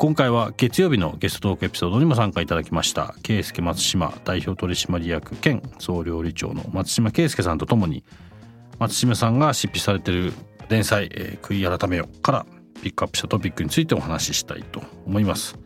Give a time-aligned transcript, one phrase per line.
[0.00, 3.14] 今回は月曜日のゲストトークエピソードにも参加いただきました。
[3.22, 8.02] 圭介松島代表取締役兼総料理長の松島圭介さんとともに
[8.78, 10.32] 松島さんが執筆されている
[10.70, 12.46] 連載、えー、悔い改めよから
[12.82, 15.58] ピックアップしたトピックについてお話ししたいと思います。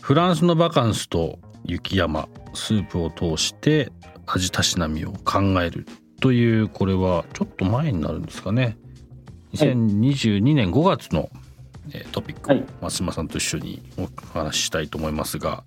[0.00, 3.92] フランスのバカンスと雪山スープを通して
[4.26, 5.86] 味たしなみを考える
[6.20, 8.76] というこれはちょっと前になるんですかね。
[9.54, 11.30] 2022年5月の
[11.92, 15.64] えトピックを松島さんと一緒にお話ししたいと思いますが、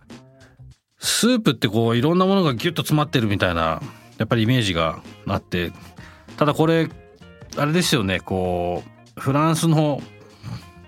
[0.97, 3.81] スープってこういろんなものがギュッと詰まってるみたいな
[4.17, 5.71] やっぱりイメージがあって
[6.37, 6.89] ただこれ
[7.57, 8.83] あれですよねこ
[9.17, 10.01] うフランスの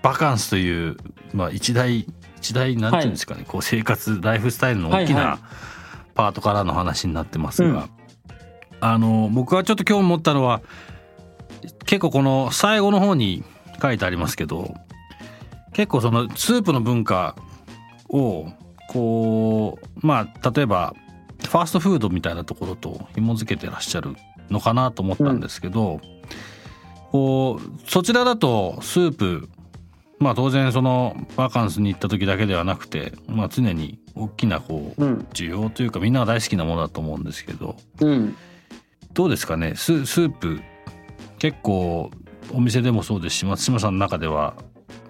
[0.02, 0.96] バカンスという、
[1.32, 2.06] まあ、一大
[2.36, 5.38] 一大なんていうんですかね、はい、こう生活ライフスタイルの大きな
[6.14, 7.90] パートからの話になってますが、はいはい、
[8.80, 10.62] あの僕はちょっと今日思ったのは
[11.84, 13.44] 結構この最後の方に
[13.80, 14.74] 書いてありますけど
[15.78, 17.36] 結構そのスープの文化
[18.08, 18.48] を
[18.88, 20.92] こうまあ例えば
[21.44, 24.16] ファーストフードみたいなところと紐付けてらっしゃる
[24.50, 26.00] のかなと思ったんですけど、うん、
[27.12, 29.48] こうそちらだとスープ
[30.18, 35.00] まあ当然そのバカンスに行った時だけではなくて、まあ、常に大きなこう
[35.32, 38.36] 需要というかみんなが大好きなものだと思うんですけど、うん、
[39.12, 39.76] どうですかね？
[39.76, 40.58] ススープ
[41.38, 42.10] 結構
[42.52, 44.56] お店でもそうですし松島さんの中では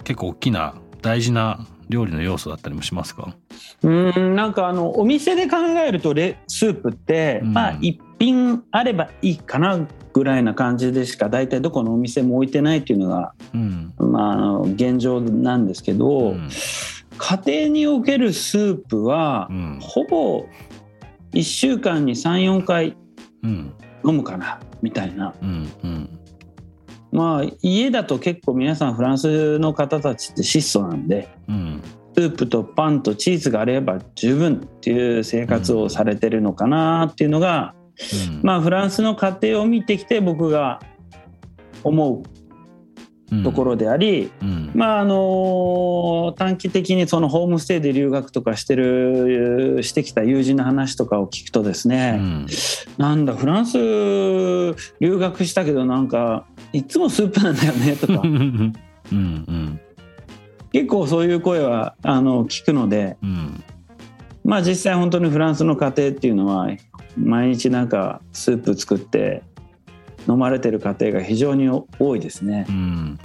[0.08, 3.34] 結構大きな大事な料理の要素だったりもしますか？
[3.82, 16.48] うんなんかあのお店で考えるとレスープって、うん、まあ一品あればいいかなぐらいな感じでしか大体どこのお店も置いてないっていうのが、うん、まあ、あの現状なんですけど、うん、
[17.18, 19.48] 家庭におけるスープは、
[19.80, 20.46] ほぼ
[21.32, 22.96] 1週間に34回
[23.44, 25.34] 飲むかなみたいな。
[25.42, 26.17] うんうん
[27.12, 31.82] まあ家だと結構皆さんフランスの方たちって質素なんで、うん、
[32.14, 37.74] スープとパンとチーズがあれば十分っていう生活をされてるのかなっていうのが、
[38.28, 40.80] うん、まあフランスの家庭を見てきて僕が
[41.84, 52.46] 思うところであり、うん、まああの短期的にそのホームステイで留学とかしてるしてきた友人の話とかを聞くとですね、うん、
[52.96, 53.78] なんだフランス
[55.00, 58.20] 留学したけどなんかいつもスープなんだよねとか。
[58.22, 58.74] うん
[59.12, 59.80] うん、
[60.72, 63.64] 結構そういう声はあの聞くので、うん、
[64.44, 66.68] まあ実際本当にフランスの家庭っていうのは
[67.16, 69.42] 毎日なんかスープ作って
[70.28, 72.66] 飲まれてる家庭が非常に多いですね。
[72.68, 73.18] うん。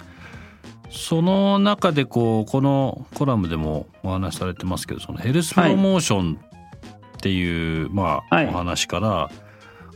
[0.90, 9.32] その中でこうこのコラムでもお話しされてますけどそのヘルスプロモーションっていう、はい、まあ、お話から、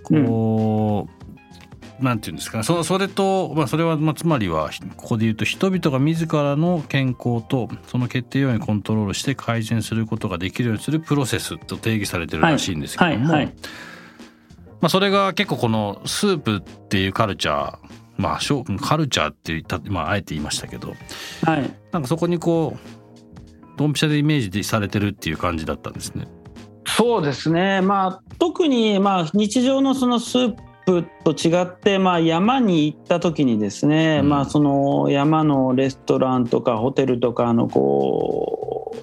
[0.03, 1.16] こう、
[1.99, 13.49] なんていうんですかそそれと、まあ、それは、まあ、つまりはここで言うと人々が自らの健康とその決定要因をコントロールして改善することができるようにするプロセスと定義されてるらしいんですけども、ま
[14.81, 17.77] あ、それが結構このスープっていうカルチャー
[18.17, 18.39] まあ
[18.81, 20.95] カルチャーって言った、まあ、あえて言いましたけど、
[21.43, 26.27] はい、なんかそこにこうドンピシャでイメージされてるっていう感じだったんですね。
[26.87, 30.55] そうですね、まあ、特にまあ日常のそのスー
[30.87, 38.95] プと違って、まあ、山に行った時にですね、うん、まあ、その山のレストランとかホテルとかのこ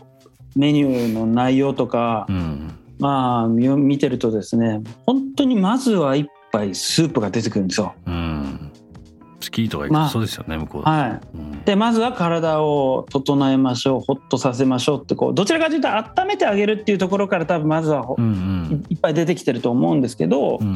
[0.57, 7.95] うメニューの内容とか、うん、まあ見てるとですね本当にまずは一杯スープが出てくるんですよ。
[8.07, 8.71] うん。
[9.41, 10.83] スキーとか行くそうですよね、まあ、向こう。
[10.83, 20.75] はい、うん、でまずは体を整えましょうホッとさせましょうってこうどちらかというと温めてあげるっていうところから多分まずは、うんうん、いっぱい出てきてると思うんですけど、うん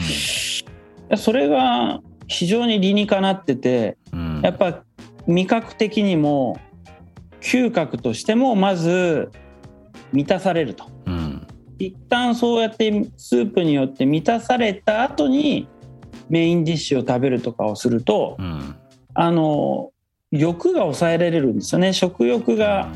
[1.17, 4.83] それが非常に理にかなってて、うん、やっぱ
[5.27, 6.61] 味覚的にも
[7.41, 9.31] 嗅覚としてもまず
[10.13, 11.47] 満たされると、うん、
[11.79, 15.69] 一旦そうやってスープによって満たされた後に
[16.29, 18.77] メインディッシュを食べるとかをすると、うん、
[19.15, 19.93] あの
[20.31, 21.95] 欲が抑えられるんですよね。
[21.95, 22.89] 食欲が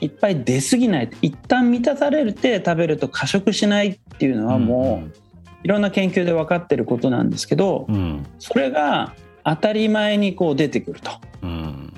[0.00, 1.10] いっぱい出過ぎない。
[1.20, 5.21] 一旦満たされて食べると過食しないっていうのはもう
[5.62, 9.14] いろんな研究で分かってることなんですけど、うん、それが
[9.44, 11.10] 当たり前にこう出てくると。
[11.42, 11.92] うん、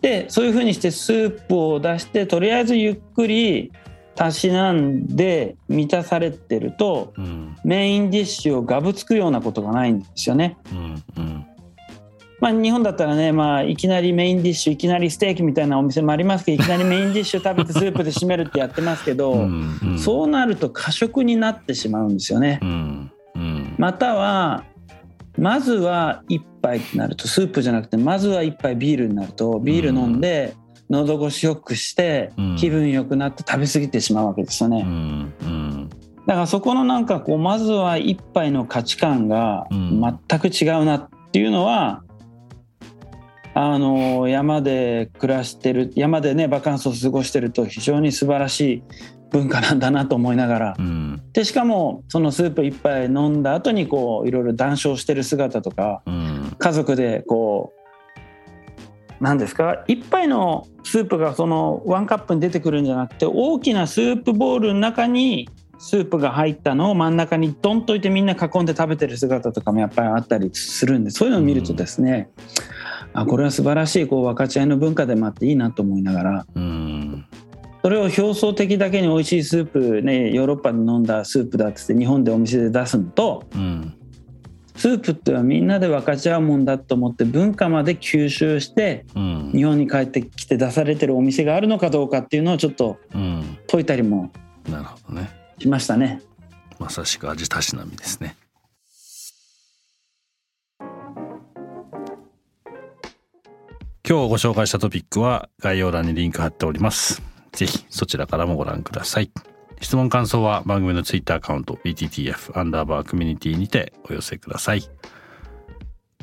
[0.00, 3.72] でそういうふうにしてスープを出してとりあえずゆっくり
[4.14, 10.56] たしなんで満たされてると、うん、メインディッシュをがぶつくようなことがないんですよね。
[10.72, 11.37] うんうん
[12.40, 22.60] まあ、日本だったらね、まあ、いきなりメインディッシュいきなりステーキみたいなお店もありますけどいきなりメインディッシュ食べてスープで締めるってやってますけどうん、そうなると過食になってしまうんですよね。
[22.62, 24.64] うんうん、または
[25.36, 30.54] まずは1杯ってなるとスープじゃなくてまずは1杯ビールになるとビール飲んで
[30.90, 34.86] 喉越しよくして気分良くなって食べ過ぎてしまうわけですよね。
[36.26, 42.02] だからそこのなんかこうまずは1杯の価値観が全く違うなっていうのは
[43.60, 48.82] あの山で暮らしてる山でねバカンスを過ごしてると非常に素晴らしい
[49.32, 57.78] 文化なんだなと思いながら、うん、でしかもそのスープ一杯飲んだ後にこういろいろ談笑してる姿とか、うん、家族でこう
[59.20, 59.82] 何ですか？
[59.88, 65.48] 一杯のスープがそのワンカップに出てくるんじゃなくて大きなスープボウルの中に
[65.80, 77.26] スープが入ったのを真ん中にドンといてみんな囲んで食べてる姿とかもやっぱりあったりするんでそういうのを見るとですね、うんあこれは素晴らしいこう分かち合いの文化でもあっていいなと思いながら、うん、
[77.82, 83.94] それを表層的だけに美味しいスープねヨーロッパで飲んだスープだっつって日本でお店で出すのと、うん、
[84.76, 92.98] スープってはみんなで分かち合うもんだと思って文化まで吸収して、うん、日本に帰ってきて出されてるお店があるのかどうかっていうのをちょっと
[93.66, 94.30] 解いたりも
[95.58, 96.22] しましたね。
[96.78, 98.36] まさしく味たしなみですね。
[104.08, 107.20] 今日ご紹介したトピックは概要欄にリンク貼っております。
[107.52, 109.30] ぜひそちらからもご覧ください。
[109.82, 114.82] 質問感想は番組のツイッターアカウント BTTF アンダーバーコミュニティにてお寄せください。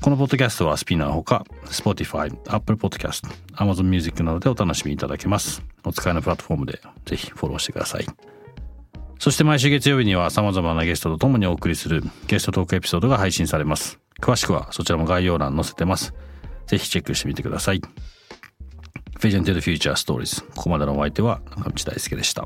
[0.02, 5.62] このポッドキャストはスピナーほか Spotify、Apple Podcast、Amazon Music などでお楽しみいただけます。
[5.84, 8.08] お使いのプラットフォームでぜひフォローしてください。
[9.20, 14.00] そして毎週月曜日には様々なゲストと共にお送りするゲストトークエピソードが配信されます。
[14.20, 16.16] 詳しくはそちらも概要欄載せてます。
[16.68, 17.82] ぜひチェックしてみてください。
[19.20, 20.44] Vision to the Future Stories。
[20.56, 22.46] ここまでのお相手は中道大輔でした。